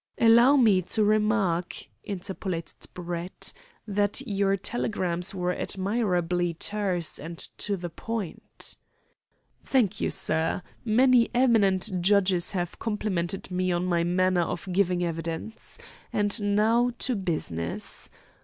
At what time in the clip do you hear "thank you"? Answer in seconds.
9.63-10.09